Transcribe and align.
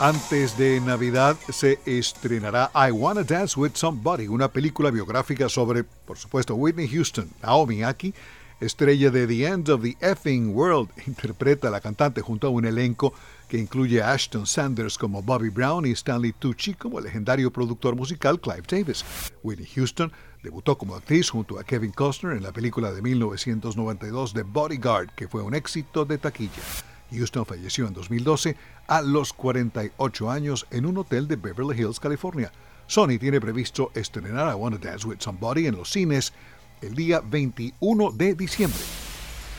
Antes 0.00 0.56
de 0.56 0.80
Navidad 0.80 1.36
se 1.50 1.80
estrenará 1.84 2.70
I 2.72 2.92
Wanna 2.92 3.24
Dance 3.24 3.58
with 3.58 3.72
Somebody, 3.74 4.28
una 4.28 4.46
película 4.46 4.92
biográfica 4.92 5.48
sobre, 5.48 5.82
por 5.82 6.16
supuesto, 6.16 6.54
Whitney 6.54 6.86
Houston. 6.86 7.28
Naomi 7.42 7.82
Aki, 7.82 8.14
estrella 8.60 9.10
de 9.10 9.26
The 9.26 9.46
End 9.46 9.68
of 9.68 9.82
the 9.82 9.96
Effing 10.00 10.54
World, 10.54 10.90
interpreta 11.08 11.66
a 11.66 11.72
la 11.72 11.80
cantante 11.80 12.20
junto 12.20 12.46
a 12.46 12.50
un 12.50 12.64
elenco 12.64 13.12
que 13.48 13.58
incluye 13.58 14.00
a 14.00 14.12
Ashton 14.12 14.46
Sanders 14.46 14.96
como 14.96 15.20
Bobby 15.20 15.48
Brown 15.48 15.84
y 15.84 15.90
Stanley 15.90 16.32
Tucci 16.32 16.74
como 16.74 17.00
el 17.00 17.06
legendario 17.06 17.52
productor 17.52 17.96
musical 17.96 18.38
Clive 18.38 18.62
Davis. 18.70 19.04
Whitney 19.42 19.66
Houston 19.74 20.12
debutó 20.44 20.78
como 20.78 20.94
actriz 20.94 21.28
junto 21.28 21.58
a 21.58 21.64
Kevin 21.64 21.90
Costner 21.90 22.36
en 22.36 22.44
la 22.44 22.52
película 22.52 22.92
de 22.92 23.02
1992 23.02 24.32
The 24.32 24.42
Bodyguard, 24.42 25.10
que 25.16 25.26
fue 25.26 25.42
un 25.42 25.56
éxito 25.56 26.04
de 26.04 26.18
taquilla. 26.18 26.62
Houston 27.10 27.46
falleció 27.46 27.86
en 27.86 27.94
2012 27.94 28.56
a 28.86 29.02
los 29.02 29.32
48 29.32 30.30
años 30.30 30.66
en 30.70 30.86
un 30.86 30.98
hotel 30.98 31.28
de 31.28 31.36
Beverly 31.36 31.80
Hills, 31.80 32.00
California. 32.00 32.52
Sony 32.86 33.18
tiene 33.18 33.40
previsto 33.40 33.90
estrenar 33.94 34.50
I 34.50 34.54
Wanna 34.54 34.78
Dance 34.78 35.06
with 35.06 35.20
Somebody 35.20 35.66
en 35.66 35.76
los 35.76 35.90
cines 35.90 36.32
el 36.80 36.94
día 36.94 37.20
21 37.20 38.12
de 38.12 38.34
diciembre. 38.34 38.80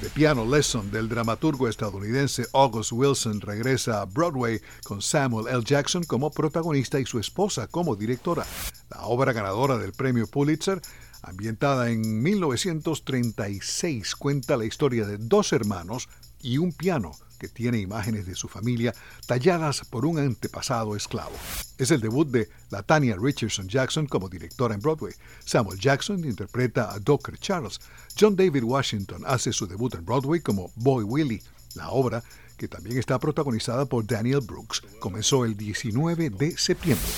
The 0.00 0.08
Piano 0.08 0.46
Lesson 0.46 0.90
del 0.90 1.10
dramaturgo 1.10 1.68
estadounidense 1.68 2.46
August 2.54 2.90
Wilson 2.92 3.42
regresa 3.42 4.00
a 4.00 4.06
Broadway 4.06 4.58
con 4.82 5.02
Samuel 5.02 5.46
L. 5.48 5.62
Jackson 5.62 6.04
como 6.04 6.30
protagonista 6.30 6.98
y 6.98 7.04
su 7.04 7.18
esposa 7.18 7.66
como 7.66 7.96
directora. 7.96 8.46
La 8.88 9.02
obra 9.02 9.34
ganadora 9.34 9.76
del 9.76 9.92
premio 9.92 10.26
Pulitzer, 10.26 10.80
ambientada 11.20 11.90
en 11.90 12.22
1936, 12.22 14.16
cuenta 14.16 14.56
la 14.56 14.64
historia 14.64 15.04
de 15.04 15.18
dos 15.18 15.52
hermanos 15.52 16.08
y 16.40 16.56
un 16.56 16.72
piano 16.72 17.12
que 17.40 17.48
tiene 17.48 17.78
imágenes 17.78 18.26
de 18.26 18.36
su 18.36 18.46
familia 18.46 18.94
talladas 19.26 19.80
por 19.88 20.04
un 20.04 20.18
antepasado 20.18 20.94
esclavo. 20.94 21.32
Es 21.78 21.90
el 21.90 22.00
debut 22.00 22.28
de 22.28 22.50
Latania 22.68 23.16
Richardson 23.20 23.66
Jackson 23.66 24.06
como 24.06 24.28
directora 24.28 24.74
en 24.74 24.80
Broadway. 24.80 25.14
Samuel 25.44 25.80
Jackson 25.80 26.24
interpreta 26.24 26.92
a 26.92 26.98
Docker 27.00 27.38
Charles. 27.38 27.80
John 28.18 28.36
David 28.36 28.62
Washington 28.62 29.22
hace 29.26 29.52
su 29.52 29.66
debut 29.66 29.94
en 29.94 30.04
Broadway 30.04 30.40
como 30.40 30.70
Boy 30.76 31.02
Willie. 31.02 31.42
La 31.74 31.88
obra, 31.88 32.22
que 32.58 32.68
también 32.68 32.98
está 32.98 33.18
protagonizada 33.18 33.86
por 33.86 34.06
Daniel 34.06 34.42
Brooks, 34.42 34.82
comenzó 35.00 35.46
el 35.46 35.56
19 35.56 36.30
de 36.30 36.58
septiembre. 36.58 37.08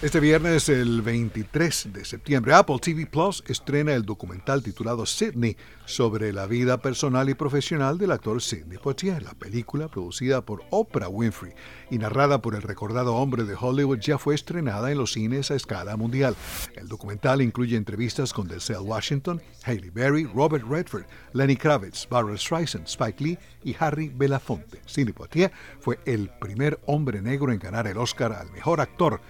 Este 0.00 0.20
viernes, 0.20 0.68
el 0.68 1.02
23 1.02 1.92
de 1.92 2.04
septiembre, 2.04 2.54
Apple 2.54 2.78
TV 2.80 3.04
Plus 3.04 3.42
estrena 3.48 3.94
el 3.94 4.04
documental 4.04 4.62
titulado 4.62 5.04
Sydney 5.04 5.56
sobre 5.86 6.32
la 6.32 6.46
vida 6.46 6.78
personal 6.78 7.28
y 7.28 7.34
profesional 7.34 7.98
del 7.98 8.12
actor 8.12 8.40
Sidney 8.40 8.78
Poitier. 8.78 9.24
La 9.24 9.34
película, 9.34 9.88
producida 9.88 10.42
por 10.42 10.62
Oprah 10.70 11.08
Winfrey 11.08 11.52
y 11.90 11.98
narrada 11.98 12.40
por 12.40 12.54
el 12.54 12.62
recordado 12.62 13.16
hombre 13.16 13.42
de 13.42 13.56
Hollywood, 13.58 13.98
ya 13.98 14.18
fue 14.18 14.36
estrenada 14.36 14.92
en 14.92 14.98
los 14.98 15.14
cines 15.14 15.50
a 15.50 15.56
escala 15.56 15.96
mundial. 15.96 16.36
El 16.76 16.86
documental 16.86 17.42
incluye 17.42 17.76
entrevistas 17.76 18.32
con 18.32 18.46
Denzel 18.46 18.82
Washington, 18.82 19.42
Hailey 19.64 19.90
Berry, 19.90 20.26
Robert 20.26 20.64
Redford, 20.64 21.06
Lenny 21.32 21.56
Kravitz, 21.56 22.08
Barbara 22.08 22.38
Streisand, 22.38 22.86
Spike 22.86 23.24
Lee 23.24 23.38
y 23.64 23.74
Harry 23.76 24.12
Belafonte. 24.14 24.80
Sidney 24.86 25.12
Poitier 25.12 25.50
fue 25.80 25.98
el 26.06 26.30
primer 26.38 26.78
hombre 26.86 27.20
negro 27.20 27.50
en 27.50 27.58
ganar 27.58 27.88
el 27.88 27.98
Oscar 27.98 28.32
al 28.32 28.48
mejor 28.52 28.80
actor 28.80 29.20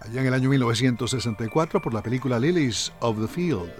allá 0.00 0.20
en 0.20 0.26
el 0.26 0.34
año 0.34 0.48
1964 0.50 1.80
por 1.82 1.94
la 1.94 2.02
película 2.02 2.38
Lilies 2.38 2.92
of 3.00 3.20
the 3.20 3.28
Field. 3.28 3.70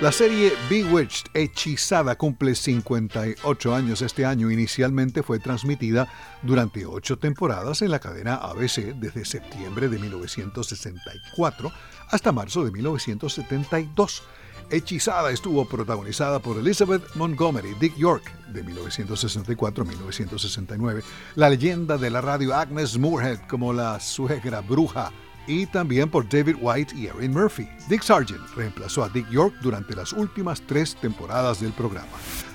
La 0.00 0.10
serie 0.10 0.52
Bewitched, 0.68 1.28
Hechizada, 1.34 2.16
cumple 2.16 2.54
58 2.54 3.74
años 3.74 4.02
este 4.02 4.26
año. 4.26 4.50
Inicialmente 4.50 5.22
fue 5.22 5.38
transmitida 5.38 6.08
durante 6.42 6.84
ocho 6.84 7.16
temporadas 7.18 7.80
en 7.80 7.90
la 7.90 8.00
cadena 8.00 8.34
ABC 8.34 8.94
desde 8.96 9.24
septiembre 9.24 9.88
de 9.88 9.98
1964 10.00 11.72
hasta 12.10 12.32
marzo 12.32 12.64
de 12.64 12.72
1972. 12.72 14.24
Hechizada 14.70 15.30
estuvo 15.30 15.64
protagonizada 15.66 16.38
por 16.38 16.58
Elizabeth 16.58 17.02
Montgomery, 17.14 17.74
Dick 17.80 17.96
York, 17.96 18.32
de 18.48 18.62
1964 18.62 19.84
1969, 19.84 21.02
la 21.34 21.50
leyenda 21.50 21.98
de 21.98 22.10
la 22.10 22.20
radio 22.20 22.54
Agnes 22.54 22.98
Moorehead 22.98 23.40
como 23.48 23.72
la 23.72 24.00
suegra 24.00 24.60
bruja, 24.60 25.12
y 25.46 25.66
también 25.66 26.10
por 26.10 26.28
David 26.28 26.56
White 26.60 26.94
y 26.96 27.06
Erin 27.06 27.32
Murphy. 27.32 27.68
Dick 27.88 28.02
Sargent 28.02 28.42
reemplazó 28.54 29.04
a 29.04 29.08
Dick 29.08 29.28
York 29.30 29.54
durante 29.62 29.94
las 29.94 30.12
últimas 30.12 30.62
tres 30.62 30.96
temporadas 30.96 31.60
del 31.60 31.72
programa. 31.72 32.12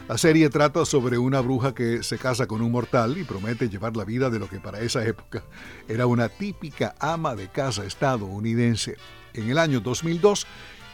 La 0.08 0.18
serie 0.18 0.50
trata 0.50 0.86
sobre 0.86 1.20
una 1.20 1.40
bruja 1.40 1.76
que 1.76 2.02
se 2.02 2.18
casa 2.18 2.48
con 2.48 2.64
un 2.64 2.72
mortal 2.72 3.16
y 3.18 3.24
promete 3.24 3.70
llevar 3.70 3.96
la 3.96 4.06
vida 4.06 4.32
de 4.32 4.40
lo 4.40 4.50
que 4.50 4.60
para 4.60 4.80
esa 4.80 5.06
época 5.06 5.44
era 5.88 6.08
una 6.08 6.30
típica 6.30 6.96
ama 7.00 7.36
de 7.36 7.48
casa 7.50 7.86
estadounidense. 7.86 8.98
En 9.36 9.52
el 9.52 9.60
año 9.60 9.82
2002, 9.82 10.48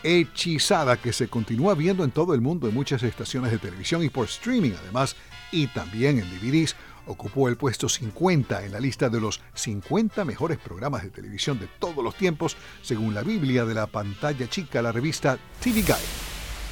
hechizada 0.06 0.98
que 0.98 1.12
se 1.12 1.28
continúa 1.28 1.74
viendo 1.74 2.04
en 2.04 2.12
todo 2.12 2.36
el 2.36 2.42
mundo 2.42 2.68
en 2.68 2.76
muchas 2.76 3.02
estaciones 3.02 3.52
de 3.52 3.58
televisión 3.58 4.04
y 4.04 4.10
por 4.10 4.26
streaming 4.26 4.74
además, 4.80 5.16
y 5.52 5.66
también 5.68 6.20
en 6.20 6.30
DVDs, 6.30 6.76
ocupó 7.08 7.50
el 7.50 7.58
puesto 7.58 7.90
50 7.90 8.66
en 8.66 8.72
la 8.72 8.80
lista 8.80 9.10
de 9.10 9.20
los 9.20 9.42
50 9.56 10.24
mejores 10.24 10.60
programas 10.60 11.04
de 11.04 11.10
televisión 11.10 11.60
de 11.60 11.68
todos 11.80 12.04
los 12.04 12.16
tiempos, 12.16 12.56
según 12.84 13.16
la 13.16 13.24
Biblia 13.24 13.66
de 13.66 13.74
la 13.74 13.88
pantalla 13.88 14.48
chica, 14.48 14.82
la 14.82 14.92
revista 14.92 15.40
TV 15.60 15.82
Guide. 15.82 15.96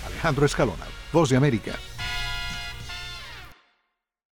Alejandro 0.06 0.46
Escalona, 0.46 0.86
Voz 1.12 1.30
de 1.30 1.38
América. 1.38 1.74